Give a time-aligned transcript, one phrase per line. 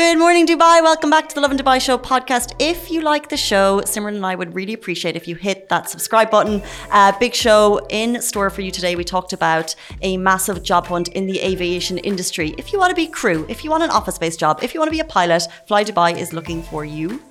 [0.00, 0.82] Good morning, Dubai.
[0.82, 2.54] Welcome back to the Love and Dubai Show podcast.
[2.58, 5.90] If you like the show, Simran and I would really appreciate if you hit that
[5.90, 6.62] subscribe button.
[6.90, 8.96] Uh, big show in store for you today.
[8.96, 12.54] We talked about a massive job hunt in the aviation industry.
[12.56, 14.80] If you want to be crew, if you want an office based job, if you
[14.80, 17.22] want to be a pilot, Fly Dubai is looking for you.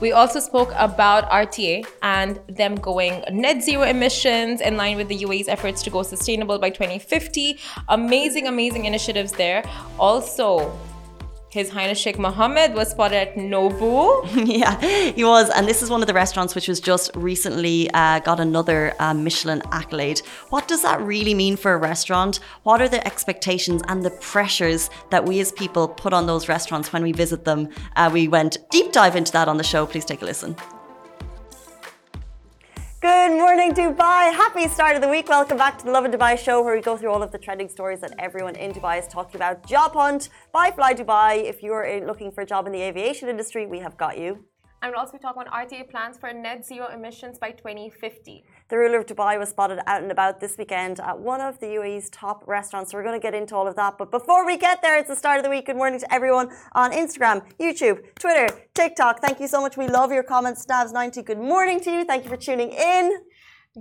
[0.00, 5.18] We also spoke about RTA and them going net zero emissions in line with the
[5.18, 7.58] UAE's efforts to go sustainable by 2050.
[7.90, 9.62] Amazing, amazing initiatives there.
[9.98, 10.74] Also,
[11.54, 14.28] his Highness Sheikh Mohammed was spotted at Nobu.
[14.44, 14.76] yeah,
[15.12, 15.48] he was.
[15.50, 19.14] And this is one of the restaurants which was just recently uh, got another uh,
[19.14, 20.18] Michelin accolade.
[20.50, 22.40] What does that really mean for a restaurant?
[22.64, 26.92] What are the expectations and the pressures that we as people put on those restaurants
[26.92, 27.68] when we visit them?
[27.94, 29.86] Uh, we went deep dive into that on the show.
[29.86, 30.56] Please take a listen.
[33.24, 34.34] Good morning, Dubai.
[34.34, 35.30] Happy start of the week.
[35.30, 37.38] Welcome back to the Love and Dubai show, where we go through all of the
[37.38, 39.66] trending stories that everyone in Dubai is talking about.
[39.66, 41.42] Job hunt by Fly Dubai.
[41.42, 44.44] If you're looking for a job in the aviation industry, we have got you.
[44.82, 48.44] And we'll also be talking about RTA plans for net zero emissions by 2050.
[48.70, 51.66] The ruler of Dubai was spotted out and about this weekend at one of the
[51.66, 52.90] UAE's top restaurants.
[52.90, 53.98] So we're going to get into all of that.
[53.98, 55.66] But before we get there, it's the start of the week.
[55.66, 59.20] Good morning to everyone on Instagram, YouTube, Twitter, TikTok.
[59.20, 59.76] Thank you so much.
[59.76, 60.64] We love your comments.
[60.64, 62.04] Stabs90, good morning to you.
[62.06, 63.12] Thank you for tuning in.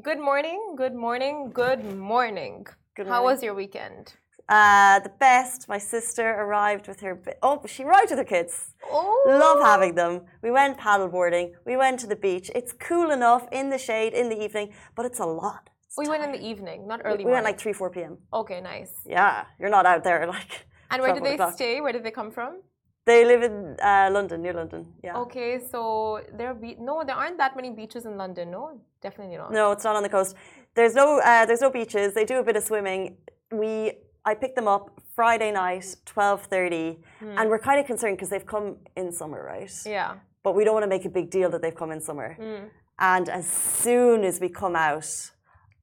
[0.01, 2.65] Good morning, good morning, good morning.
[2.95, 4.15] Good How was your weekend?
[4.49, 5.69] Uh, the best.
[5.69, 7.19] My sister arrived with her.
[7.41, 8.73] Oh, she arrived with her kids.
[8.91, 10.21] Oh, Love having them.
[10.41, 11.53] We went paddleboarding.
[11.65, 12.51] We went to the beach.
[12.53, 15.69] It's cool enough in the shade in the evening, but it's a lot.
[15.87, 18.17] It's We went in the evening, not early We went like 3, 4 p.m.
[18.33, 18.91] Okay, nice.
[19.05, 20.65] Yeah, you're not out there like.
[20.91, 21.53] And where 12 did they o'clock.
[21.53, 21.81] stay?
[21.81, 22.61] Where did they come from?
[23.05, 24.87] They live in uh, London, near London.
[25.03, 25.17] Yeah.
[25.17, 28.51] Okay, so there be no, there aren't that many beaches in London.
[28.51, 29.51] No, definitely not.
[29.51, 30.35] No, it's not on the coast.
[30.73, 32.13] There's no uh, there's no beaches.
[32.13, 33.17] They do a bit of swimming.
[33.51, 33.93] We
[34.25, 38.45] I picked them up Friday night, twelve thirty, and we're kind of concerned because they've
[38.45, 39.71] come in summer, right?
[39.85, 40.15] Yeah.
[40.43, 42.37] But we don't want to make a big deal that they've come in summer.
[42.39, 42.69] Mm.
[42.99, 45.07] And as soon as we come out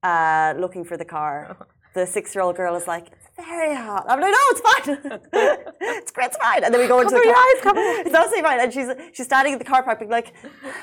[0.02, 1.56] uh, looking for the car,
[1.94, 5.20] the six-year-old girl is like, "It's very hot." I'm like, "No, it's fine.
[5.80, 7.44] it's great, it's fine." And then we go into Cover the car.
[7.44, 8.60] eyes, cover It's absolutely fine.
[8.60, 10.34] And she's she's standing in the car park, being like,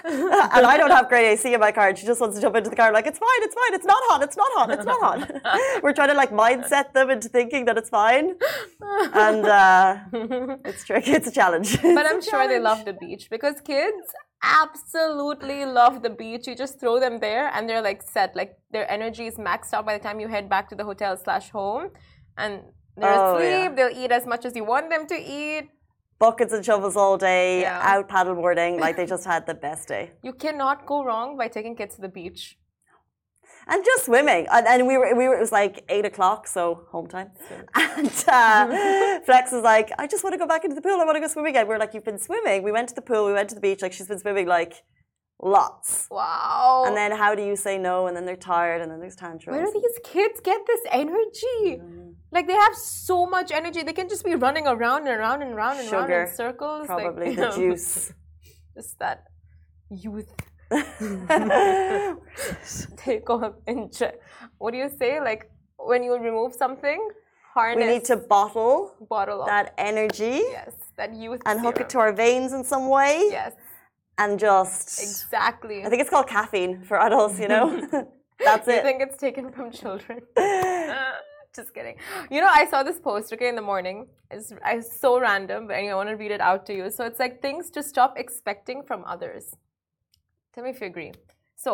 [0.03, 1.89] and I don't have great AC in my car.
[1.89, 2.91] And she just wants to jump into the car.
[2.91, 3.73] Like, it's fine, it's fine.
[3.73, 4.23] It's not hot.
[4.23, 4.71] It's not hot.
[4.71, 5.81] It's not hot.
[5.83, 8.35] We're trying to like mindset them into thinking that it's fine,
[8.81, 9.97] and uh,
[10.65, 11.11] it's tricky.
[11.11, 11.81] It's a challenge.
[11.81, 14.13] But I'm sure they love the beach because kids
[14.43, 16.47] absolutely love the beach.
[16.47, 18.35] You just throw them there and they're like set.
[18.35, 21.17] Like their energy is maxed out by the time you head back to the hotel
[21.17, 21.89] slash home.
[22.37, 22.61] And
[22.95, 23.49] they're Oh, asleep.
[23.51, 23.69] yeah.
[23.75, 25.69] They'll eat as much as you want them to eat.
[26.19, 27.79] buckets and shovels all day, Yeah.
[27.93, 28.79] out paddleboarding.
[28.79, 30.03] Like they just had the best day.
[30.23, 32.57] You cannot go wrong by taking kids to the beach.
[33.69, 34.47] And just swimming.
[34.51, 37.29] And, and we were, we were, it was like eight o'clock, so home time.
[37.75, 40.97] And uh, Flex was like, I just want to go back into the pool.
[41.01, 41.67] I want to go swimming again.
[41.67, 42.63] We are like, You've been swimming.
[42.63, 43.81] We went to the pool, we went to the beach.
[43.81, 44.73] Like, she's been swimming like
[45.41, 46.07] lots.
[46.09, 46.85] Wow.
[46.87, 48.07] And then how do you say no?
[48.07, 49.55] And then they're tired, and then there's tantrums.
[49.57, 51.81] Where do these kids get this energy?
[52.31, 53.83] Like they have so much energy.
[53.83, 56.89] They can just be running around and around and around and round Sugar, in circles.
[56.89, 58.13] like, Probably you the know, juice.
[58.75, 59.23] Just that
[59.89, 60.29] youth.
[62.97, 64.15] take off and check.
[64.57, 65.19] What do you say?
[65.21, 67.07] Like when you remove something,
[67.53, 69.47] harness, we need to bottle bottle off.
[69.47, 73.53] that energy yes, that youth and hook it to our veins in some way Yes,
[74.17, 75.01] and just.
[75.01, 75.85] exactly.
[75.85, 77.87] I think it's called caffeine for adults, you know?
[78.43, 78.75] That's it.
[78.75, 80.21] you think it's taken from children?
[81.57, 81.95] Just kidding.
[82.29, 83.97] You know, I saw this post okay in the morning.
[84.29, 86.85] It's, it's so random, but anyway, I want to read it out to you.
[86.91, 89.43] So it's like things to stop expecting from others.
[90.53, 91.13] Tell me if you agree.
[91.55, 91.71] So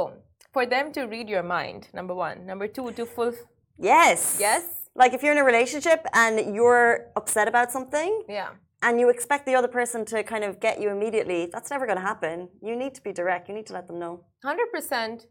[0.53, 2.45] for them to read your mind, number one.
[2.45, 3.33] Number two, to full.
[3.77, 4.37] Yes.
[4.39, 4.63] Yes.
[4.95, 8.49] Like if you're in a relationship and you're upset about something Yeah.
[8.83, 11.97] and you expect the other person to kind of get you immediately, that's never going
[11.97, 12.47] to happen.
[12.61, 13.49] You need to be direct.
[13.49, 14.23] You need to let them know.
[14.43, 15.27] Hundred percent.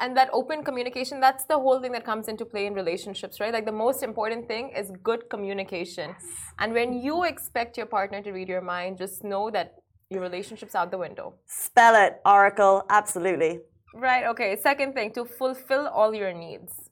[0.00, 3.52] And that open communication, that's the whole thing that comes into play in relationships, right?
[3.52, 6.16] Like the most important thing is good communication.
[6.58, 9.76] And when you expect your partner to read your mind, just know that
[10.10, 11.34] your relationship's out the window.
[11.46, 12.84] Spell it, Oracle.
[12.90, 13.60] Absolutely.
[13.94, 14.56] Right, okay.
[14.56, 16.90] Second thing, to fulfill all your needs.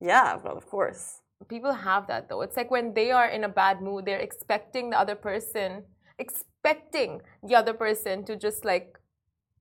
[0.00, 1.20] Yeah, well, of course.
[1.48, 2.40] People have that though.
[2.40, 5.84] It's like when they are in a bad mood, they're expecting the other person,
[6.18, 8.98] expecting the other person to just like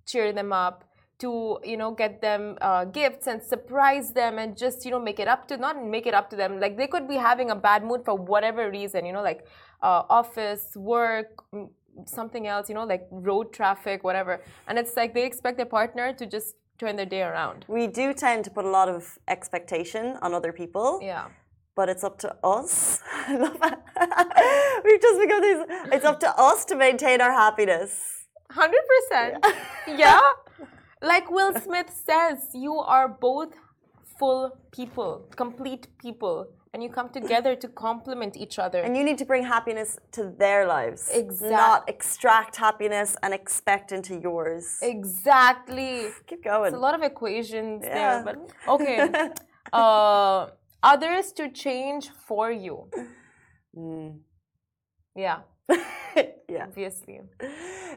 [0.06, 0.86] cheer them up,
[1.23, 1.31] to
[1.71, 5.27] you know get them uh, gifts and surprise them and just you know make it
[5.33, 6.59] up to not make it up to them.
[6.65, 9.41] Like they could be having a bad mood for whatever reason, you know, like
[9.81, 11.29] uh, office, work,
[12.05, 14.41] something else, you know, like road traffic, whatever.
[14.67, 17.65] And it's like they expect their partner to just turn their day around.
[17.67, 21.25] We do tend to put a lot of expectation on other people, Yeah.
[21.75, 22.99] but it's up to us.
[24.85, 25.61] We've just become these.
[25.95, 27.91] It's up to us to maintain our happiness.
[28.51, 29.45] Hundred percent.
[29.87, 30.19] Yeah.
[31.03, 33.53] Like Will Smith says, you are both
[34.17, 38.79] full people, complete people, and you come together to complement each other.
[38.81, 41.09] And you need to bring happiness to their lives.
[41.13, 44.79] Exact- Not extract happiness and expect into yours.
[44.81, 46.07] exactly.
[46.27, 46.67] Keep going.
[46.73, 47.94] It's a lot of equations Yeah.
[47.94, 48.35] there, but
[48.75, 48.97] okay.
[49.73, 50.47] uh,
[50.81, 52.89] others to change for you.
[53.77, 54.19] Mm.
[55.15, 55.39] Yeah,
[56.49, 56.63] yeah.
[56.63, 57.19] obviously.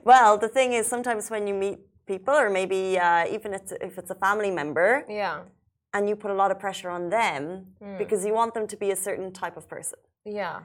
[0.05, 3.99] Well, the thing is, sometimes when you meet people, or maybe uh, even it's, if
[3.99, 5.41] it's a family member, Yeah,
[5.95, 7.43] and you put a lot of pressure on them
[7.83, 7.97] Hmm.
[7.99, 9.99] because you want them to be a certain type of person.
[10.25, 10.57] yeah,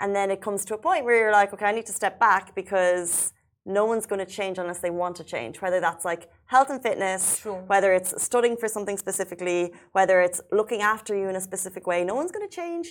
[0.00, 2.18] And then it comes to a point where you're like, okay, I need to step
[2.18, 3.32] back because
[3.64, 5.54] no one's going to change unless they want to change.
[5.64, 6.22] Whether that's like
[6.54, 7.60] health and fitness, True.
[7.72, 11.98] whether it's studying for something specifically, whether it's looking after you in a specific way,
[12.04, 12.88] no one's going to change.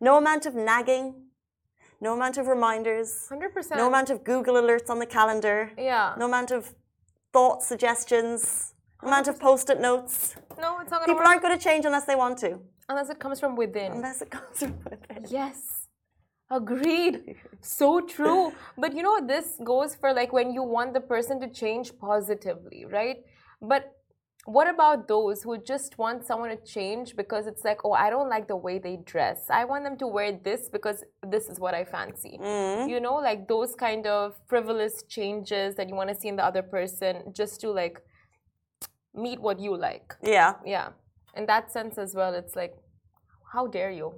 [0.00, 1.06] No amount of nagging,
[2.00, 3.76] no amount of reminders, hundred percent.
[3.80, 6.14] no amount of Google alerts on the calendar, Yeah.
[6.20, 6.62] no amount of
[7.32, 10.36] thought suggestions, amount of post it notes.
[10.60, 12.58] No, it's not People work aren't going to change unless they want to,
[12.88, 13.92] unless it comes from within.
[13.92, 15.24] unless it comes from within.
[15.28, 15.86] Yes.
[16.50, 17.36] Agreed.
[17.60, 18.52] So true.
[18.78, 22.86] But you know, this goes for like when you want the person to change positively,
[22.86, 23.18] right?
[23.60, 23.92] But
[24.44, 28.28] what about those who just want someone to change because it's like, oh, I don't
[28.28, 29.50] like the way they dress.
[29.50, 32.38] I want them to wear this because this is what I fancy.
[32.40, 32.88] Mm-hmm.
[32.88, 36.44] You know, like those kind of frivolous changes that you want to see in the
[36.44, 38.00] other person just to like
[39.14, 40.14] meet what you like.
[40.22, 40.54] Yeah.
[40.64, 40.90] Yeah.
[41.36, 42.74] In that sense as well, it's like,
[43.52, 44.14] how dare you?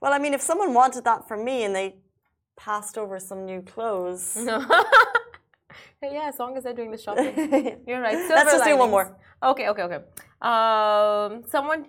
[0.00, 1.96] Well, I mean, if someone wanted that from me and they
[2.56, 4.36] passed over some new clothes,
[6.02, 7.32] yeah, as long as they're doing the shopping.
[7.86, 8.14] You're right.
[8.14, 9.16] Let's Silver just do one more.
[9.42, 10.00] Okay, okay, okay.
[10.42, 11.86] Um, someone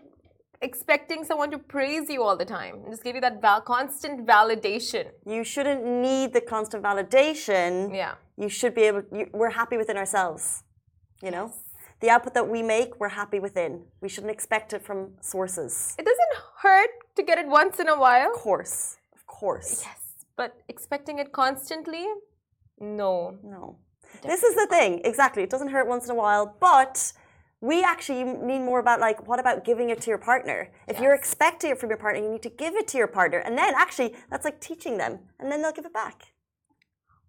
[0.61, 5.05] expecting someone to praise you all the time, just give you that val- constant validation.
[5.25, 7.93] you shouldn't need the constant validation.
[7.95, 9.03] Yeah, You should be able.
[9.11, 10.63] You, we're happy within ourselves.
[11.21, 11.53] You know,
[12.01, 13.83] the output that we make, we're happy within.
[14.01, 15.95] We shouldn't expect it from sources.
[15.99, 16.33] it doesn't
[16.63, 18.31] hurt to get it once in a while.
[18.31, 19.83] Of course, of course.
[19.85, 20.01] Yes,
[20.37, 22.05] but expecting it constantly,
[22.79, 23.37] no.
[23.43, 23.77] No.
[24.23, 25.01] This is the thing.
[25.05, 25.43] Exactly.
[25.43, 27.13] It doesn't hurt once in a while, but
[27.61, 30.69] we actually need more about like what about giving it to your partner?
[30.87, 33.37] If you're expecting it from your partner, you need to give it to your partner.
[33.39, 36.23] And then actually that's like teaching them and then they'll give it back.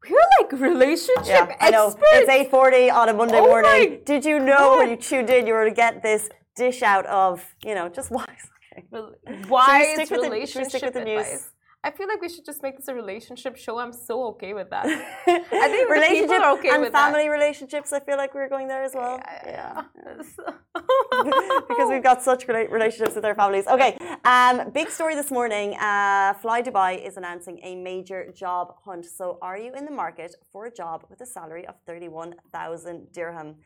[0.09, 1.89] We're like relationship I know.
[1.89, 2.07] experts.
[2.13, 4.01] It's 8:40 on a Monday Oh my morning.
[4.07, 7.45] Did you know when you tuned in you were to get this dish out of,
[7.63, 8.27] you know, just wise.
[8.73, 8.87] Okay.
[8.91, 9.15] Rel-
[9.49, 11.27] Wise stick with the- should we relationship stick with the news?
[11.27, 11.51] advice.
[11.83, 13.79] I feel like we should just make this a relationship show.
[13.79, 14.85] I'm so okay with that.
[15.27, 17.07] I think relationships are okay and with that.
[17.07, 17.91] family relationships.
[17.95, 19.19] I feel like we're going there as well.
[19.47, 19.85] Yeah.
[19.97, 20.13] yeah.
[21.69, 23.67] because we've got such great relationships with our families.
[23.67, 25.75] Okay, um, big story this morning.
[25.75, 29.07] Uh, Fly Dubai is announcing a major job hunt.
[29.07, 33.57] So, are you in the market for a job with a salary of 31,000 dirham?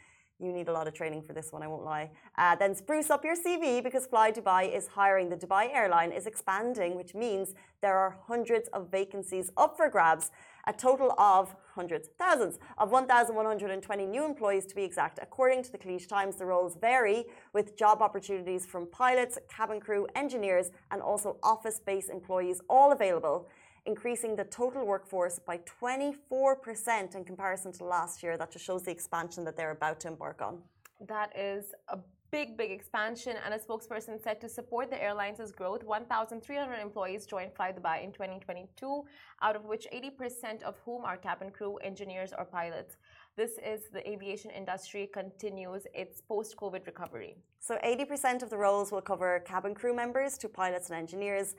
[0.40, 2.10] You need a lot of training for this one, I won't lie.
[2.36, 5.28] Uh, then spruce up your CV because Fly Dubai is hiring.
[5.28, 10.32] The Dubai airline is expanding, which means there are hundreds of vacancies up for grabs.
[10.66, 15.18] A total of hundreds, thousands of 1,120 new employees to be exact.
[15.22, 20.06] According to the Khaleej Times, the roles vary with job opportunities from pilots, cabin crew,
[20.16, 23.48] engineers, and also office based employees all available
[23.86, 28.36] increasing the total workforce by 24% in comparison to last year.
[28.36, 30.62] That just shows the expansion that they're about to embark on.
[31.06, 31.98] That is a
[32.30, 33.34] big, big expansion.
[33.44, 38.10] And a spokesperson said to support the airline's growth, 1,300 employees joined Fly Dubai in
[38.10, 39.04] 2022,
[39.42, 42.96] out of which 80% of whom are cabin crew, engineers, or pilots.
[43.36, 47.36] This is the aviation industry continues its post COVID recovery.
[47.60, 51.54] So 80% of the roles will cover cabin crew members to pilots and engineers.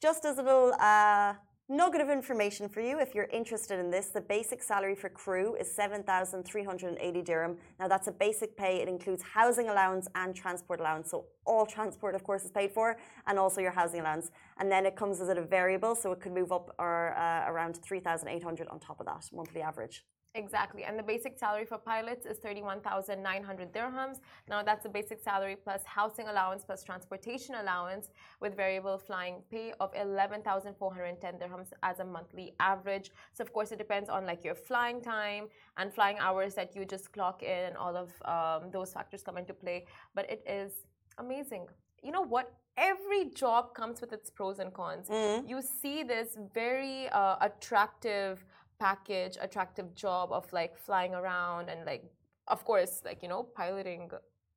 [0.00, 1.34] Just as a little uh,
[1.68, 5.54] nugget of information for you, if you're interested in this, the basic salary for crew
[5.56, 7.56] is 7,380 dirham.
[7.78, 8.80] Now that's a basic pay.
[8.80, 11.10] It includes housing allowance and transport allowance.
[11.10, 12.96] So all transport, of course, is paid for,
[13.26, 14.30] and also your housing allowance.
[14.58, 17.76] And then it comes as a variable, so it could move up or uh, around
[17.76, 20.04] 3,800 on top of that monthly average.
[20.34, 20.84] Exactly.
[20.84, 24.20] And the basic salary for pilots is 31,900 dirhams.
[24.48, 29.72] Now, that's the basic salary plus housing allowance plus transportation allowance with variable flying pay
[29.80, 33.10] of 11,410 dirhams as a monthly average.
[33.32, 36.84] So, of course, it depends on like your flying time and flying hours that you
[36.84, 39.86] just clock in, and all of um, those factors come into play.
[40.14, 40.72] But it is
[41.18, 41.66] amazing.
[42.02, 42.52] You know what?
[42.76, 45.08] Every job comes with its pros and cons.
[45.48, 48.44] You see this very uh, attractive
[48.78, 52.04] package, attractive job of like flying around and like,
[52.46, 54.10] of course, like, you know, piloting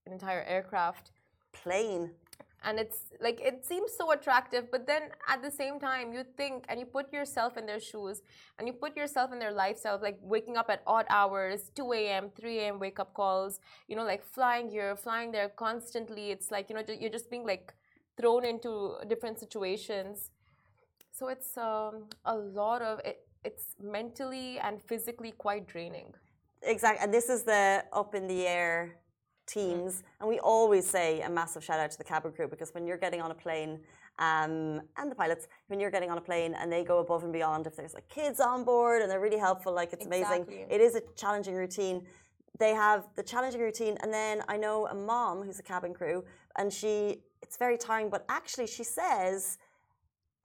[0.06, 1.12] an entire aircraft.
[1.54, 2.12] Plane.
[2.64, 6.64] and it's like it seems so attractive but then at the same time you think
[6.70, 8.22] and you put yourself in their shoes
[8.58, 12.30] and you put yourself in their lifestyle like waking up at odd hours 2 a.m
[12.40, 16.70] 3 a.m wake up calls you know like flying here flying there constantly it's like
[16.70, 17.74] you know you're just being like
[18.18, 20.30] thrown into different situations
[21.12, 26.14] so it's um, a lot of it, it's mentally and physically quite draining
[26.62, 29.02] exactly and this is the up in the air
[29.52, 29.96] teams.
[29.96, 30.04] Mm.
[30.20, 32.98] And we always say a massive shout out to the cabin crew because when you're
[32.98, 33.80] getting on a plane
[34.20, 37.34] um, and the pilots, when you're getting on a plane and they go above and
[37.34, 40.38] beyond, if there's like kids on board and they're really helpful, like it's exactly.
[40.38, 40.68] amazing.
[40.70, 42.06] It is a challenging routine.
[42.60, 46.24] They have the challenging routine, and then I know a mom who's a cabin crew,
[46.58, 49.58] and she it's very tiring, but actually she says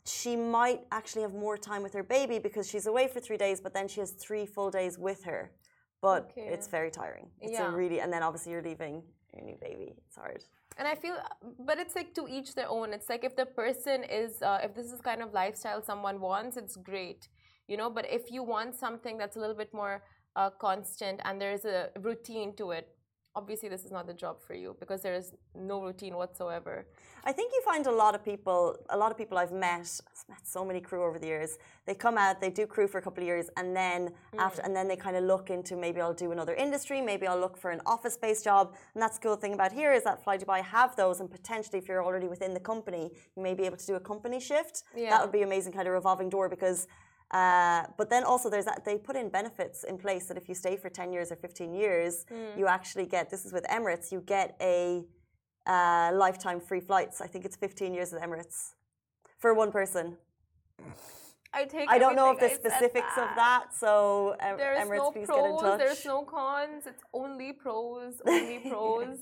[0.06, 3.60] she might actually have more time with her baby because she's away for three days,
[3.60, 5.50] but then she has three full days with her
[6.02, 6.48] but okay.
[6.54, 7.28] it's very tiring.
[7.40, 7.74] It's yeah.
[7.74, 9.94] really, and then obviously you're leaving your new baby.
[10.06, 10.42] It's hard.
[10.78, 11.16] And I feel,
[11.68, 12.92] but it's like to each their own.
[12.92, 16.56] It's like if the person is, uh, if this is kind of lifestyle someone wants,
[16.56, 17.28] it's great,
[17.66, 17.88] you know.
[17.88, 20.02] But if you want something that's a little bit more
[20.36, 22.86] uh, constant and there's a routine to it,
[23.36, 26.86] obviously this is not the job for you because there is no routine whatsoever.
[27.24, 30.28] I think you find a lot of people, a lot of people I've met, I've
[30.28, 31.58] met so many crew over the years.
[31.86, 34.38] They come out, they do crew for a couple of years, and then mm.
[34.38, 37.38] after, and then they kind of look into maybe I'll do another industry, maybe I'll
[37.38, 38.74] look for an office-based job.
[38.94, 41.78] And that's the cool thing about here is that Fly Dubai have those, and potentially
[41.78, 44.84] if you're already within the company, you may be able to do a company shift.
[44.96, 45.10] Yeah.
[45.10, 46.88] That would be amazing, kind of revolving door because
[47.32, 50.54] uh, but then also there's that they put in benefits in place that if you
[50.54, 52.56] stay for 10 years or 15 years, mm.
[52.58, 55.04] you actually get this is with Emirates, you get a
[55.66, 57.20] uh, lifetime free flights.
[57.20, 58.74] I think it's 15 years with Emirates
[59.38, 60.16] for one person.
[61.52, 61.88] I take.
[61.90, 63.30] I don't know if the specifics that.
[63.30, 63.64] of that.
[63.74, 65.78] So there's Emirates, no please pros, get in touch.
[65.78, 66.82] There's no cons.
[66.86, 68.14] It's only pros.
[68.26, 69.18] Only pros.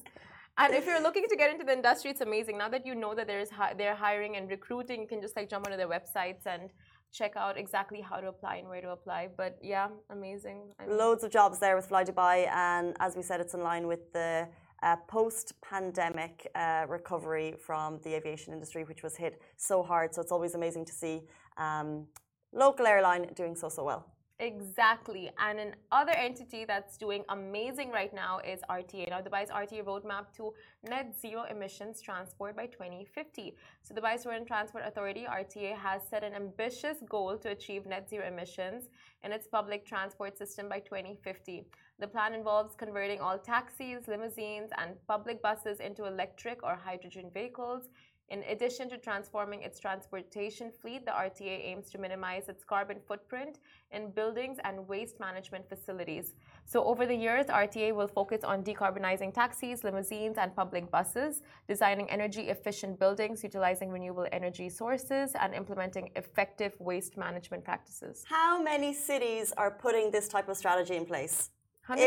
[0.57, 2.59] And if you're looking to get into the industry, it's amazing.
[2.59, 5.49] Now that you know that there's hi- they're hiring and recruiting, you can just like
[5.49, 6.71] jump onto their websites and
[7.15, 9.29] check out exactly how to apply and where to apply.
[9.37, 10.59] But yeah, amazing.
[10.79, 13.63] I mean, Loads of jobs there with Fly Dubai, and as we said, it's in
[13.63, 14.49] line with the
[14.83, 20.15] uh, post-pandemic uh, recovery from the aviation industry, which was hit so hard.
[20.15, 21.23] So it's always amazing to see
[21.57, 22.07] um,
[22.53, 24.14] local airline doing so so well.
[24.41, 25.31] Exactly.
[25.39, 29.09] And another entity that's doing amazing right now is RTA.
[29.09, 33.55] Now, Dubai's RTA roadmap to net zero emissions transport by 2050.
[33.83, 38.11] So, Dubai's Road and Transport Authority, RTA, has set an ambitious goal to achieve net
[38.11, 38.89] zero emissions
[39.23, 41.65] in its public transport system by 2050.
[42.01, 47.89] The plan involves converting all taxis, limousines, and public buses into electric or hydrogen vehicles
[48.31, 53.59] in addition to transforming its transportation fleet, the RTA aims to minimize its carbon footprint
[53.91, 56.35] in buildings and waste management facilities.
[56.65, 62.09] So, over the years, RTA will focus on decarbonizing taxis, limousines, and public buses, designing
[62.11, 68.25] energy efficient buildings, utilizing renewable energy sources, and implementing effective waste management practices.
[68.27, 71.51] How many cities are putting this type of strategy in place?
[71.89, 71.99] 100%.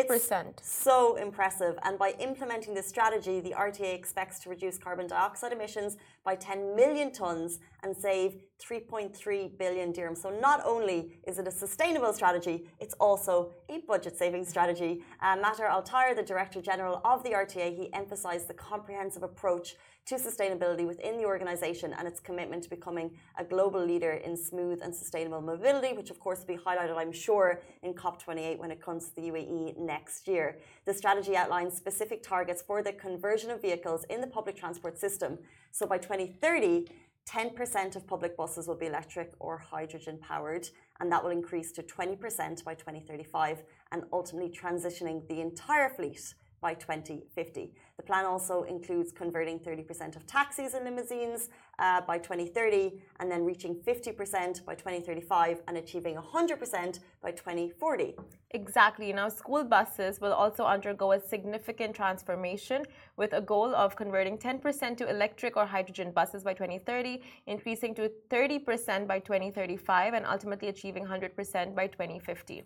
[0.58, 1.78] It's so impressive.
[1.84, 6.76] And by implementing this strategy, the RTA expects to reduce carbon dioxide emissions by 10
[6.76, 10.18] million tonnes and save 3.3 billion dirhams.
[10.18, 15.04] So not only is it a sustainable strategy, it's also a budget saving strategy.
[15.22, 19.76] Uh, Mattar Al Tayer, the Director General of the RTA, he emphasised the comprehensive approach
[20.08, 24.80] to sustainability within the organisation and its commitment to becoming a global leader in smooth
[24.82, 28.82] and sustainable mobility, which of course will be highlighted, I'm sure, in COP28 when it
[28.82, 30.60] comes to the UAE next year.
[30.86, 35.40] The strategy outlines specific targets for the conversion of vehicles in the public transport system.
[35.72, 36.88] So by 2030,
[37.28, 40.70] 10% of public buses will be electric or hydrogen powered,
[41.02, 46.74] and that will increase to 20% by 2035, and ultimately transitioning the entire fleet by
[46.74, 47.72] 2050.
[47.98, 51.50] The plan also includes converting 30% of taxis and limousines
[51.80, 58.16] uh, by 2030 and then reaching 50% by 2035 and achieving 100% by 2040.
[58.52, 59.12] Exactly.
[59.14, 62.84] Now, school buses will also undergo a significant transformation
[63.18, 68.12] with a goal of converting 10% to electric or hydrogen buses by 2030, increasing to
[68.30, 72.64] 30% by 2035, and ultimately achieving 100% by 2050.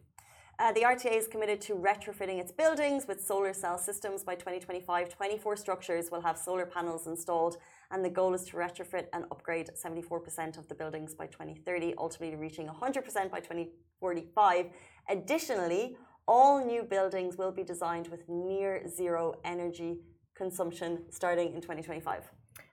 [0.62, 5.10] Uh, the RTA is committed to retrofitting its buildings with solar cell systems by 2025.
[5.10, 7.58] 24 structures will have solar panels installed,
[7.90, 12.36] and the goal is to retrofit and upgrade 74% of the buildings by 2030, ultimately
[12.36, 14.68] reaching 100% by 2045.
[15.10, 19.98] Additionally, all new buildings will be designed with near zero energy
[20.36, 22.30] consumption starting in 2025.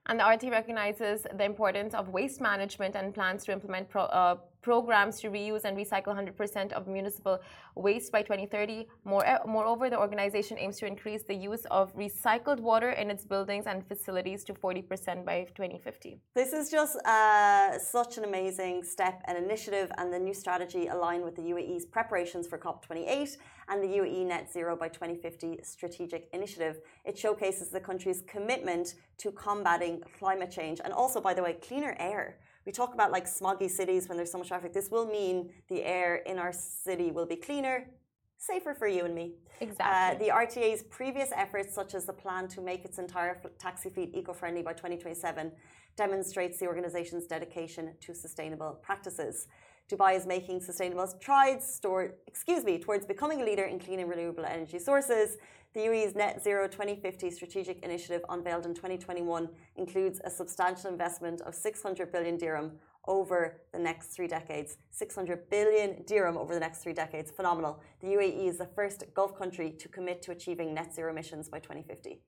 [0.08, 4.36] And the RT recognizes the importance of waste management and plans to implement pro, uh,
[4.62, 7.38] programs to reuse and recycle 100% of municipal
[7.74, 8.86] waste by 2030.
[9.04, 13.66] More, moreover, the organization aims to increase the use of recycled water in its buildings
[13.66, 16.20] and facilities to 40% by 2050.
[16.34, 21.22] This is just uh, such an amazing step and initiative, and the new strategy align
[21.22, 23.36] with the UAE's preparations for COP28
[23.68, 26.80] and the UAE Net Zero by 2050 strategic initiative.
[27.04, 31.96] It showcases the country's commitment to combating climate change and also, by the way, cleaner
[31.98, 34.72] air we talk about like smoggy cities when there's so much traffic.
[34.72, 37.88] This will mean the air in our city will be cleaner,
[38.36, 39.34] safer for you and me.
[39.60, 40.30] Exactly.
[40.30, 44.10] Uh, the RTA's previous efforts, such as the plan to make its entire taxi fleet
[44.14, 45.52] eco-friendly by 2027,
[45.96, 49.48] demonstrates the organization's dedication to sustainable practices.
[49.88, 51.80] Dubai is making sustainable strides
[52.26, 55.38] excuse me, towards becoming a leader in clean and renewable energy sources.
[55.74, 61.54] The UAE's Net Zero 2050 strategic initiative, unveiled in 2021, includes a substantial investment of
[61.54, 62.72] 600 billion dirham
[63.06, 64.76] over the next three decades.
[64.90, 67.30] 600 billion dirham over the next three decades.
[67.30, 67.80] Phenomenal.
[68.00, 71.60] The UAE is the first Gulf country to commit to achieving net zero emissions by
[71.60, 72.20] 2050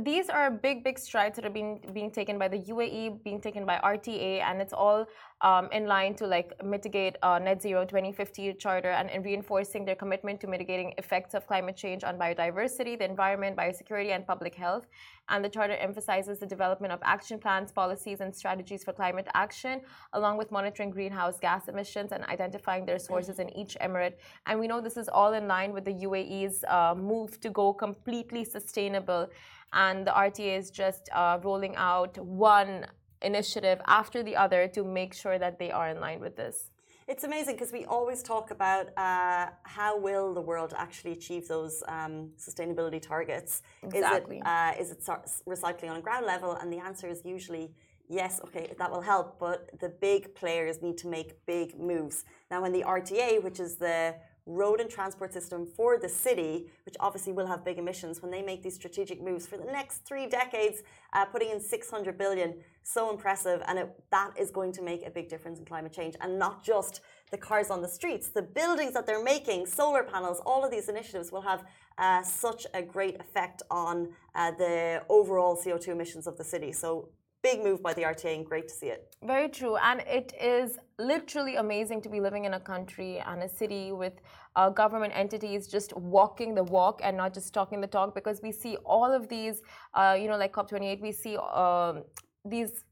[0.00, 3.64] these are big, big strides that are being being taken by the UAE, being taken
[3.64, 5.06] by RTA, and it's all
[5.40, 9.94] um, in line to like mitigate uh, net zero 2050 charter and, and, reinforcing their
[9.94, 14.86] commitment to mitigating effects of climate change on biodiversity, the environment, biosecurity, and public health.
[15.28, 19.80] And the charter emphasizes the development of action plans, policies, and strategies for climate action,
[20.12, 24.14] along with monitoring greenhouse gas emissions and identifying their sources in each emirate.
[24.46, 27.72] And we know this is all in line with the UAE's uh, move to go
[27.72, 29.28] completely sustainable
[29.72, 32.86] and the RTA is just uh, rolling out one
[33.22, 36.70] initiative after the other to make sure that they are in line with this.
[37.08, 41.82] It's amazing because we always talk about uh, how will the world actually achieve those
[41.86, 43.62] um, sustainability targets.
[43.84, 44.38] Exactly.
[44.38, 45.00] Is it, uh, is it
[45.48, 46.52] recycling on a ground level?
[46.52, 47.70] And the answer is usually
[48.08, 52.24] yes, okay, that will help, but the big players need to make big moves.
[52.50, 54.14] Now, when the RTA, which is the
[54.46, 58.42] road and transport system for the city, which obviously will have big emissions when they
[58.42, 62.54] make these strategic moves for the next three decades, uh, putting in 600 billion.
[62.84, 63.62] So impressive.
[63.66, 66.14] And it, that is going to make a big difference in climate change.
[66.20, 67.00] And not just
[67.32, 70.88] the cars on the streets, the buildings that they're making, solar panels, all of these
[70.88, 71.64] initiatives will have
[71.98, 76.70] uh, such a great effect on uh, the overall CO2 emissions of the city.
[76.70, 77.08] So
[77.42, 79.14] big move by the RTA and great to see it.
[79.22, 79.76] Very true.
[79.76, 84.14] And it is literally amazing to be living in a country and a city with
[84.56, 88.52] uh, government entities just walking the walk and not just talking the talk because we
[88.52, 89.62] see all of these,
[89.94, 92.02] uh, you know, like COP28, we see um,
[92.44, 92.84] these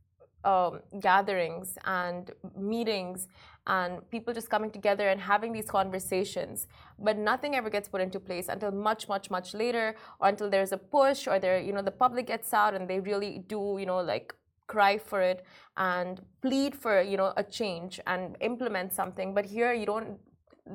[0.45, 3.29] um, gatherings and meetings
[3.67, 6.67] and people just coming together and having these conversations.
[6.99, 10.73] But nothing ever gets put into place until much much much later or until there's
[10.73, 13.87] a push or there you know the public gets out and they really do you
[13.87, 14.35] know like
[14.67, 15.45] cry for it
[15.77, 19.35] and plead for you know a change and implement something.
[19.35, 20.19] But here you don't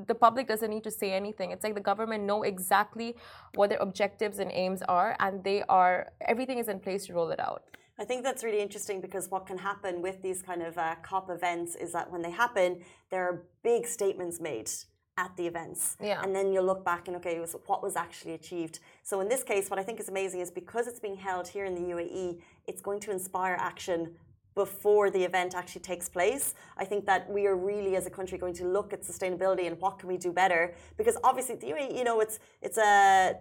[0.05, 1.51] the public doesn't need to say anything.
[1.51, 3.15] It's like the government know exactly
[3.55, 7.29] what their objectives and aims are and they are everything is in place to roll
[7.31, 7.63] it out
[7.99, 11.29] I think that's really interesting because what can happen with these kind of uh, COP
[11.29, 12.79] events is that when they happen,
[13.11, 14.69] there are big statements made
[15.17, 15.97] at the events.
[16.01, 16.21] Yeah.
[16.23, 18.79] And then you look back and okay, was, what was actually achieved.
[19.03, 21.65] So in this case, what I think is amazing is because it's being held here
[21.65, 24.15] in the UAE, it's going to inspire action
[24.55, 26.53] before the event actually takes place.
[26.77, 29.79] I think that we are really, as a country, going to look at sustainability and
[29.79, 30.73] what can we do better.
[30.97, 33.35] Because obviously, the UAE, you know, it's it's a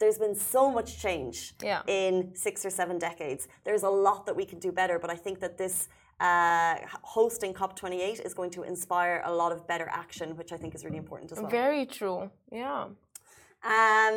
[0.00, 1.82] there's been so much change yeah.
[1.86, 3.46] in six or seven decades.
[3.64, 5.88] There's a lot that we can do better, but I think that this
[6.20, 10.74] uh, hosting COP28 is going to inspire a lot of better action, which I think
[10.74, 11.50] is really important as well.
[11.50, 12.30] Very true.
[12.50, 12.86] Yeah.
[13.62, 14.14] Um,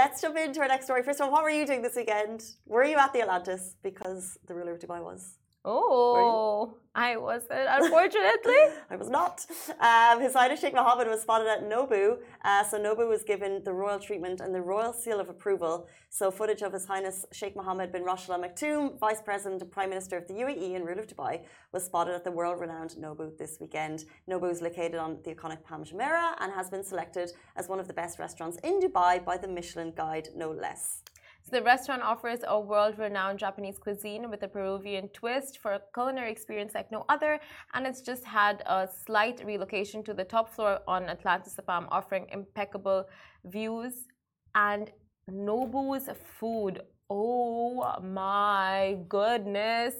[0.00, 1.02] let's jump into our next story.
[1.04, 2.44] First of all, what were you doing this weekend?
[2.66, 3.76] Were you at the Atlantis?
[3.82, 5.38] Because the ruler of Dubai was.
[5.62, 8.62] Oh, I wasn't, unfortunately.
[8.88, 9.44] I was not.
[9.78, 12.16] Um, His Highness Sheikh Mohammed was spotted at Nobu.
[12.42, 15.86] Uh, so Nobu was given the royal treatment and the royal seal of approval.
[16.08, 19.90] So footage of His Highness Sheikh Mohammed bin Rashid Al Maktoum, Vice President and Prime
[19.90, 21.42] Minister of the UAE and ruler of Dubai,
[21.72, 24.04] was spotted at the world-renowned Nobu this weekend.
[24.28, 27.86] Nobu is located on the iconic Palm Jumeirah and has been selected as one of
[27.86, 31.02] the best restaurants in Dubai by the Michelin Guide, no less.
[31.42, 36.30] So the restaurant offers a world-renowned Japanese cuisine with a Peruvian twist for a culinary
[36.30, 37.40] experience like no other,
[37.74, 41.88] and it's just had a slight relocation to the top floor on Atlantis the Palm,
[41.90, 43.06] offering impeccable
[43.44, 44.06] views
[44.54, 44.90] and
[45.30, 46.82] Nobu's food.
[47.08, 49.94] Oh my goodness.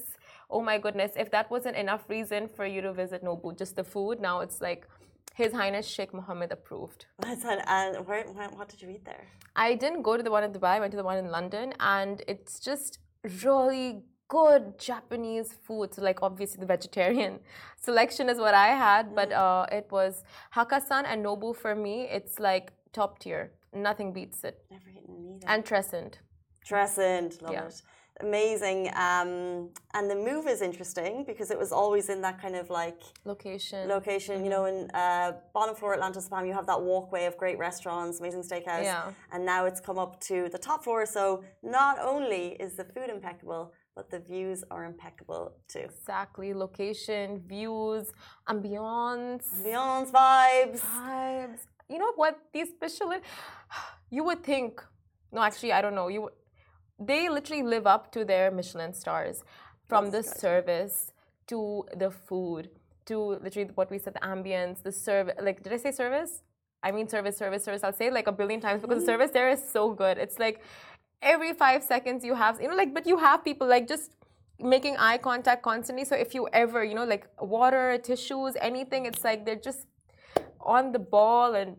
[0.49, 1.11] Oh my goodness.
[1.15, 4.61] If that wasn't enough reason for you to visit Nobu, just the food, now it's
[4.61, 4.87] like
[5.35, 7.05] his Highness Sheikh Mohammed approved.
[7.23, 8.23] And where,
[8.57, 9.25] what did you eat there?
[9.55, 10.71] I didn't go to the one in Dubai.
[10.77, 12.99] I went to the one in London, and it's just
[13.45, 15.93] really good Japanese food.
[15.93, 17.39] So like obviously the vegetarian
[17.77, 19.41] selection is what I had, but Mm.
[19.43, 20.23] uh, it was
[20.55, 21.95] Hakkasan and Nobu for me.
[22.17, 23.51] It's like top tier.
[23.73, 24.55] Nothing beats it.
[24.69, 25.47] Never eaten either.
[25.51, 26.13] And Tresind.
[26.69, 27.65] Tresind, love Yeah.
[27.67, 27.81] it.
[28.21, 28.87] Amazing.
[28.95, 32.99] Um, and the move is interesting because it was always in that kind of like
[33.25, 33.87] Location.
[33.89, 34.43] location.
[34.45, 38.19] You know, in uh, bottom floor Atlantis Palm, you have that walkway of great restaurants,
[38.19, 38.83] amazing steakhouse.
[38.83, 39.11] Yeah.
[39.31, 41.05] And now it's come up to the top floor.
[41.05, 45.79] So not only is the food impeccable, but the views are impeccable too.
[45.79, 46.53] Exactly.
[46.53, 48.11] Location, views,
[48.47, 50.79] ambiance, Ambiance vibes.
[50.81, 51.59] vibes.
[51.89, 52.39] You know what?
[52.53, 53.21] These Michelin,
[54.09, 54.81] you would think.
[55.33, 56.07] No, actually, I don't know.
[56.07, 56.33] You, would-
[57.05, 59.43] they literally live up to their Michelin stars,
[59.91, 60.39] from the That's good.
[60.47, 61.11] service
[61.47, 62.69] to the food
[63.07, 65.35] to literally what we said, the ambience, the service.
[65.47, 66.43] Like, did I say service?
[66.83, 67.83] I mean service, service, service.
[67.83, 69.21] I'll say like a billion times because the mm-hmm.
[69.21, 70.17] service there is so good.
[70.17, 70.61] It's like
[71.21, 74.11] every five seconds you have, you know, like, but you have people like just
[74.59, 76.05] making eye contact constantly.
[76.05, 79.87] So if you ever, you know, like water, tissues, anything, it's like they're just
[80.61, 81.75] on the ball and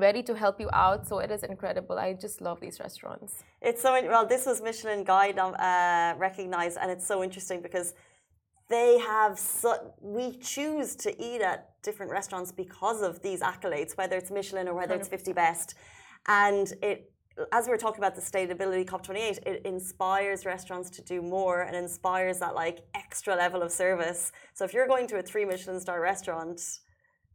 [0.00, 1.06] ready to help you out.
[1.06, 1.98] So it is incredible.
[1.98, 3.42] I just love these restaurants.
[3.60, 4.26] It's so well.
[4.26, 7.94] This was Michelin Guide um, uh, recognized, and it's so interesting because
[8.68, 14.16] they have so we choose to eat at different restaurants because of these accolades, whether
[14.16, 15.74] it's Michelin or whether it's 50 Best,
[16.26, 17.08] and it.
[17.50, 21.74] As we were talking about the Sustainability COP28, it inspires restaurants to do more and
[21.74, 24.32] inspires that like extra level of service.
[24.52, 26.60] So if you're going to a three Michelin star restaurant,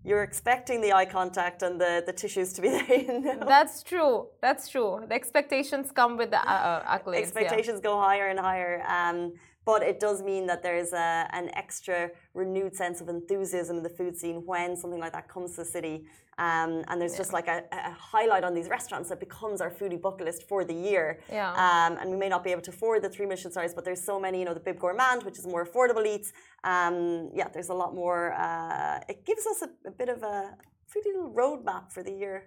[0.08, 3.02] you're expecting the eye contact and the, the tissues to be there.
[3.08, 3.46] You know?
[3.46, 4.28] That's true.
[4.42, 5.04] That's true.
[5.10, 7.14] The expectations come with the uh, uh, accolades.
[7.14, 7.20] yeah.
[7.28, 8.76] expectations go higher and higher.
[8.88, 9.34] Um,
[9.68, 13.96] but it does mean that there's a, an extra renewed sense of enthusiasm in the
[14.00, 16.06] food scene when something like that comes to the city.
[16.40, 20.02] Um, and there's just like a, a highlight on these restaurants that becomes our foodie
[20.02, 21.20] bucket list for the year.
[21.30, 21.52] Yeah.
[21.66, 24.04] Um, and we may not be able to afford the three Michelin stars, but there's
[24.12, 26.32] so many, you know, the Bib Gourmand, which is more affordable eats.
[26.64, 28.22] Um, yeah, there's a lot more.
[28.46, 30.56] Uh, it gives us a, a bit of a
[30.90, 32.38] foodie little roadmap for the year.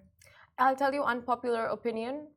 [0.59, 2.29] I'll tell you unpopular opinion,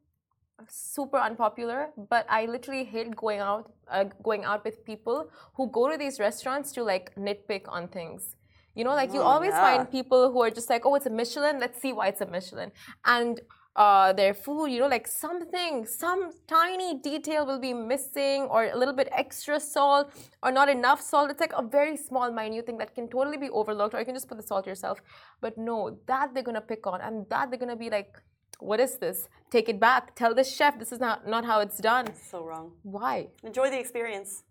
[0.70, 5.90] super unpopular, but I literally hate going out uh, going out with people who go
[5.92, 8.36] to these restaurants to like nitpick on things.
[8.76, 9.62] You know, like you Oh, always yeah.
[9.62, 11.60] find people who are just like, "Oh, it's a Michelin.
[11.60, 12.72] Let's see why it's a Michelin."
[13.06, 13.42] And
[13.76, 18.78] uh, their food, you know, like something, some tiny detail will be missing, or a
[18.78, 20.12] little bit extra salt,
[20.44, 21.32] or not enough salt.
[21.32, 24.16] It's like a very small, minute thing that can totally be overlooked, or you can
[24.16, 25.02] just put the salt yourself.
[25.42, 28.16] But no, that they're gonna pick on, and that they're gonna be like,
[28.60, 29.28] "What is this?
[29.50, 30.16] Take it back.
[30.16, 32.74] Tell the chef this is not not how it's done." So wrong.
[32.84, 33.28] Why?
[33.44, 34.44] Enjoy the experience.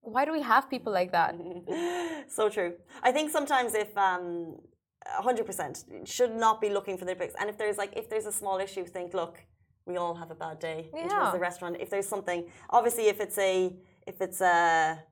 [0.00, 1.34] Why do we have people like that?
[2.28, 2.74] so true.
[3.02, 4.56] I think sometimes if um,
[5.20, 7.34] 100% should not be looking for the picks.
[7.38, 9.42] And if there's like if there's a small issue, think look,
[9.86, 11.76] we all have a bad day in terms of the restaurant.
[11.80, 13.74] If there's something, obviously, if it's a
[14.06, 15.02] if it's a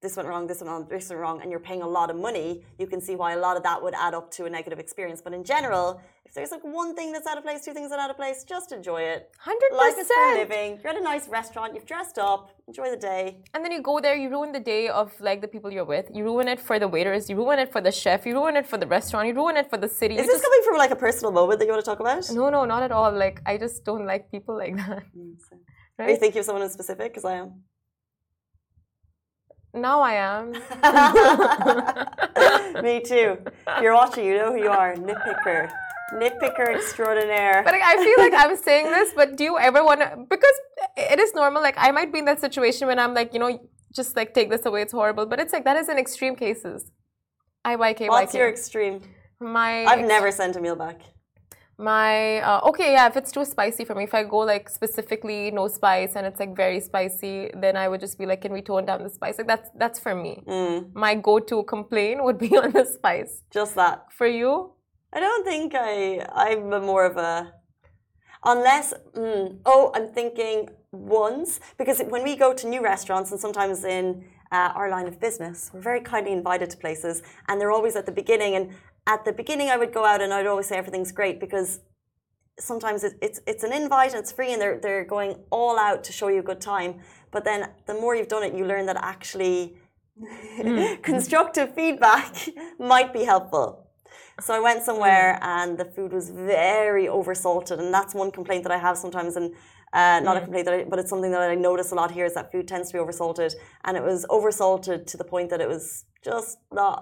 [0.00, 2.16] this went wrong, this went wrong, this went wrong, and you're paying a lot of
[2.16, 4.78] money, you can see why a lot of that would add up to a negative
[4.78, 5.20] experience.
[5.20, 7.98] But in general, if there's like one thing that's out of place, two things that
[7.98, 9.30] are out of place, just enjoy it.
[9.38, 9.96] Hundred percent.
[9.96, 10.78] Life is for living.
[10.84, 11.74] You're at a nice restaurant.
[11.74, 12.50] You've dressed up.
[12.68, 13.38] Enjoy the day.
[13.54, 16.06] And then you go there, you ruin the day of like the people you're with.
[16.14, 17.28] You ruin it for the waiters.
[17.30, 18.26] You ruin it for the chef.
[18.26, 19.26] You ruin it for the restaurant.
[19.26, 20.14] You ruin it for the city.
[20.16, 22.00] Is you this just coming from like a personal moment that you want to talk
[22.00, 22.30] about?
[22.32, 23.10] no, no, not at all.
[23.10, 25.02] Like I just don't like people like that.
[25.16, 25.34] Mm,
[25.98, 26.20] are you Right?
[26.20, 27.10] thinking of someone in specific?
[27.12, 27.62] Because I am.
[29.74, 30.52] Now I am.
[32.84, 33.38] Me too.
[33.66, 34.94] If you're watching, you know who you are.
[34.94, 35.70] Nitpicker.
[36.14, 37.62] Nitpicker extraordinaire.
[37.64, 40.24] But I feel like I'm saying this, but do you ever want to?
[40.28, 40.54] Because
[40.96, 41.62] it is normal.
[41.62, 43.60] Like I might be in that situation when I'm like, you know,
[43.94, 44.82] just like take this away.
[44.82, 45.26] It's horrible.
[45.26, 46.90] But it's like that is in extreme cases.
[47.66, 48.08] IYK.
[48.08, 49.02] What's your extreme?
[49.40, 49.84] my?
[49.84, 51.00] I've never sent a meal back.
[51.78, 53.06] My uh, okay, yeah.
[53.06, 56.40] If it's too spicy for me, if I go like specifically no spice and it's
[56.40, 59.38] like very spicy, then I would just be like, can we tone down the spice?
[59.38, 60.42] Like that's that's for me.
[60.46, 63.42] Mm, My go-to complaint would be on the spice.
[63.52, 64.06] just that.
[64.12, 64.72] For you,
[65.12, 66.26] I don't think I.
[66.32, 67.52] I'm more of a.
[68.44, 73.84] Unless, mm, oh, I'm thinking once because when we go to new restaurants and sometimes
[73.84, 77.94] in uh, our line of business, we're very kindly invited to places, and they're always
[77.96, 78.54] at the beginning.
[78.54, 78.70] And
[79.08, 81.80] at the beginning, I would go out and I'd always say everything's great because
[82.60, 86.04] sometimes it, it's it's an invite and it's free, and they're they're going all out
[86.04, 87.00] to show you a good time.
[87.30, 89.76] But then the more you've done it, you learn that actually
[90.16, 90.94] hmm.
[91.02, 93.86] constructive feedback might be helpful.
[94.40, 95.48] So I went somewhere hmm.
[95.56, 99.36] and the food was very oversalted, and that's one complaint that I have sometimes.
[99.36, 99.54] And
[99.94, 100.44] uh, not a hmm.
[100.44, 102.68] complaint, that I, but it's something that I notice a lot here is that food
[102.68, 103.54] tends to be oversalted,
[103.86, 106.98] and it was oversalted to the point that it was just not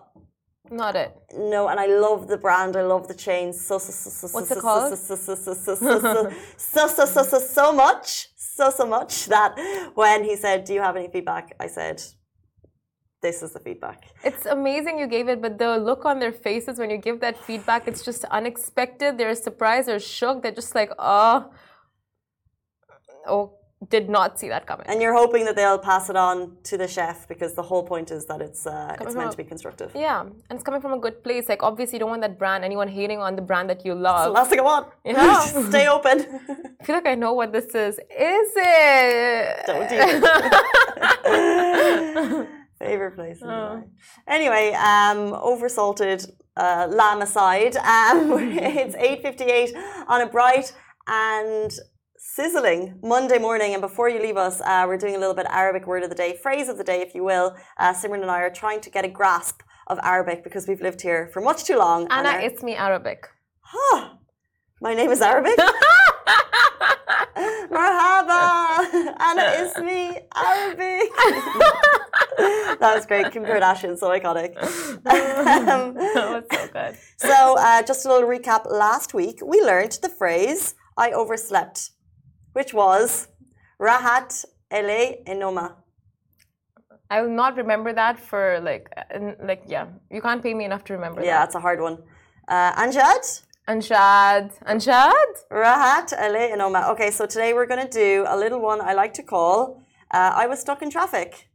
[0.71, 1.17] Not it.
[1.37, 2.77] No, and I love the brand.
[2.77, 4.97] I love the chain so so so so What's so it called?
[4.99, 9.27] so so so so so so so so so so so much so so much
[9.27, 9.55] that
[9.95, 12.03] when he said, "Do you have any feedback?" I said,
[13.23, 16.79] "This is the feedback." It's amazing you gave it, but the look on their faces
[16.79, 19.19] when you give that feedback, it's just unexpected.
[19.19, 21.51] They're surprised, they're shook, they're just like, oh,
[23.29, 23.56] oh,
[23.91, 24.87] did not see that coming.
[24.89, 28.11] And you're hoping that they'll pass it on to the chef because the whole point
[28.11, 29.93] is that it's uh, it's meant to be constructive.
[29.95, 31.47] Yeah, and it's coming from a good place.
[31.49, 33.99] Like, obviously, you don't want that brand, anyone hating on the brand that you It's
[33.99, 34.33] the love.
[34.33, 34.89] last thing I want.
[35.05, 35.41] Yeah.
[35.71, 36.27] Stay open.
[36.81, 37.99] I feel like I know what this is.
[37.99, 39.67] Is it?
[39.67, 40.23] Don't eat.
[42.79, 43.85] Favorite place in Dubai.
[44.27, 48.33] Anyway, um, oversalted uh, lamb aside, um,
[48.83, 49.75] it's 8.58
[50.09, 50.73] on a bright
[51.09, 51.71] and
[52.37, 53.73] sizzling Monday morning.
[53.73, 56.15] And before you leave us, uh, we're doing a little bit Arabic word of the
[56.15, 57.57] day, phrase of the day, if you will.
[57.79, 61.01] Uh, Simran and I are trying to get a grasp of Arabic because we've lived
[61.01, 62.07] here for much too long.
[62.11, 63.27] Anna, our- it's me Arabic.
[63.61, 64.11] Huh.
[64.83, 65.59] My name is Arabic.
[67.75, 69.15] Marhaba.
[69.19, 71.09] Anna me Arabic.
[72.81, 73.33] that was great.
[73.33, 74.53] Kim Kardashian, so iconic.
[74.59, 76.99] Um, that was so good.
[77.17, 78.71] so, uh, just a little recap.
[78.71, 81.91] Last week, we learned the phrase I overslept,
[82.57, 83.29] which was
[83.79, 84.31] Rahat
[84.71, 85.01] Ele
[85.33, 85.67] Enoma.
[87.11, 90.85] I will not remember that for like, uh, like yeah, you can't pay me enough
[90.85, 91.45] to remember Yeah, that.
[91.49, 91.99] it's a hard one.
[92.49, 93.25] Uh, Anjad?
[93.69, 95.33] Anshad, Anshad.
[95.51, 96.89] Rahat Ale Enoma.
[96.93, 100.33] Okay, so today we're going to do a little one I like to call uh,
[100.43, 101.49] I Was Stuck in Traffic.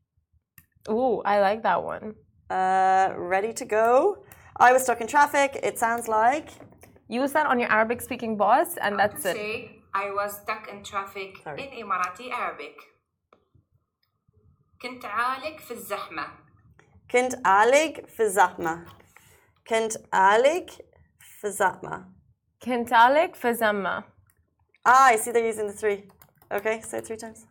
[0.89, 2.15] Ooh, I like that one.
[2.49, 4.23] Uh, ready to go?
[4.57, 5.57] I was stuck in traffic.
[5.63, 6.49] It sounds like.
[7.07, 9.80] Use that on your Arabic-speaking boss, and that's it.
[9.90, 11.62] Say, I was stuck in traffic Sorry.
[11.62, 12.76] in Emirati Arabic.
[14.82, 16.26] كنت عالق في الزحمة.
[17.10, 18.84] كنت عالق في الزحمة.
[19.68, 20.66] كنت عالق
[21.40, 22.16] في الزحمة.
[22.64, 24.04] Kintalik fazamma.
[24.84, 26.08] Ah, I see they're using the three.
[26.50, 27.46] Okay, say it three times.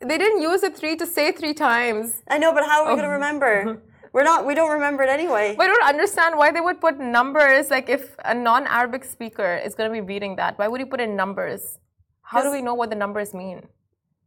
[0.00, 2.22] They didn't use the three to say three times.
[2.28, 3.20] I know, but how are we going to Oh.
[3.20, 3.52] remember?
[4.13, 4.45] We're not.
[4.45, 5.55] We don't remember it anyway.
[5.57, 7.69] We don't understand why they would put numbers.
[7.69, 10.99] Like if a non-Arabic speaker is going to be reading that, why would you put
[10.99, 11.79] in numbers?
[12.21, 13.67] How do we know what the numbers mean?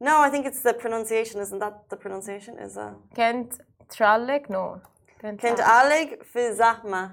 [0.00, 1.40] No, I think it's the pronunciation.
[1.40, 2.58] Isn't that the pronunciation?
[2.58, 4.50] Is a Kent tralek?
[4.50, 4.80] No.
[5.20, 7.12] Kent Alig Fizahma.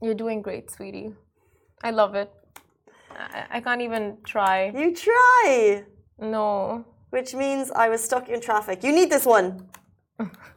[0.00, 1.12] You're doing great, sweetie.
[1.84, 2.30] I love it.
[3.10, 4.72] I, I can't even try.
[4.74, 5.84] You try.
[6.18, 6.84] No.
[7.10, 8.82] Which means I was stuck in traffic.
[8.82, 9.68] You need this one.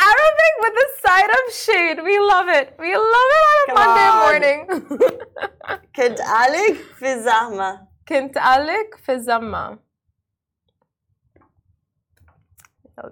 [0.10, 1.98] Arabic with a side of shade.
[2.04, 2.76] We love it.
[2.80, 4.16] We love it on a Come Monday on.
[4.24, 4.60] morning.
[5.96, 7.88] كنت عالق في الزحمة.
[8.08, 9.78] كنت ألك في الزمة.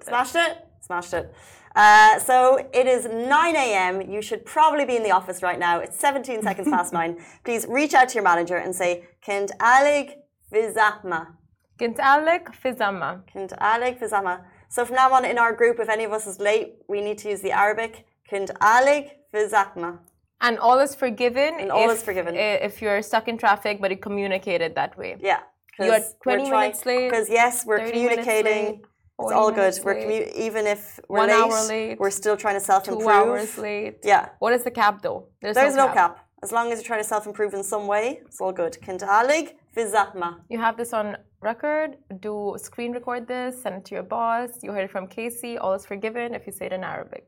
[0.04, 0.58] Smashed it?
[0.82, 1.34] Smashed it.
[1.76, 4.02] Uh, so it is 9 a.m.
[4.02, 5.80] You should probably be in the office right now.
[5.80, 7.18] It's 17 seconds past 9.
[7.46, 10.12] Please reach out to your manager and say, Kent alig
[10.54, 11.28] fizahma.
[11.80, 13.24] كنت ألك في الزمة.
[13.34, 14.42] Kent alig fizahma.
[14.69, 17.19] So from now on in our group, if any of us is late, we need
[17.19, 18.07] to use the Arabic.
[18.29, 19.99] Kent alig fizahma.
[20.41, 21.55] And all is forgiven.
[21.61, 22.37] And all if, is forgiven.
[22.37, 25.17] Eh, if you're stuck in traffic, but it communicated that way.
[25.21, 25.41] Yeah.
[25.79, 28.65] You are 20 minutes late, Because yes, we're communicating.
[28.67, 28.81] late,
[29.21, 29.75] It's all good.
[29.85, 33.03] We're commu- even if we're one late, hour late, we're still trying to self-improve.
[33.05, 33.99] Two hours late.
[34.03, 34.31] Yeah.
[34.39, 35.29] What is the cap though?
[35.41, 36.27] There's no cap.
[36.43, 38.73] As long as you try to self-improve in some way, it's all good.
[38.85, 40.29] Kint alig fi zahma.
[40.49, 41.91] You have this on record.
[42.25, 42.35] Do
[42.69, 43.63] screen record this.
[43.63, 44.51] Send it to your boss.
[44.63, 45.59] You heard it from Casey.
[45.59, 47.27] All is forgiven if you say it in Arabic.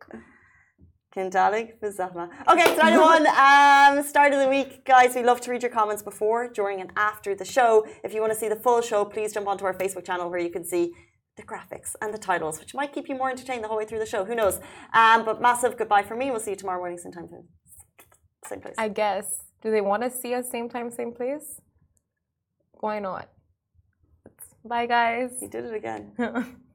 [1.14, 2.24] Kint alig fi.
[2.52, 5.14] Okay, so anyone, um, start of the week, guys.
[5.14, 7.87] We love to read your comments before, during, and after the show.
[8.04, 10.40] If you want to see the full show, please jump onto our Facebook channel where
[10.46, 10.84] you can see
[11.38, 14.00] the graphics and the titles, which might keep you more entertained the whole way through
[14.00, 14.24] the show.
[14.24, 14.61] Who knows?
[14.92, 16.30] Um, but massive goodbye from me.
[16.30, 17.28] We'll see you tomorrow morning, same time,
[18.50, 18.74] same place.
[18.87, 19.26] I guess.
[19.62, 21.61] Do they want to see us same time, same place?
[22.80, 23.28] Why not?
[24.64, 25.38] Bye, guys.
[25.40, 26.12] You did it again.